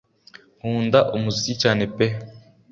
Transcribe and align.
nkunda 0.57 0.99
umuziki 1.15 1.53
cyane 1.61 1.83
pe 1.95 2.07